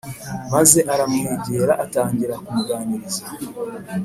[0.53, 3.23] maze aramwegera atangira kumuganiza